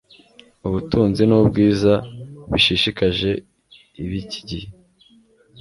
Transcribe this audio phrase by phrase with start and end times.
[0.67, 1.93] ubutunzi nubwiza
[2.51, 3.31] bishishikaje
[4.03, 4.67] ibikigihe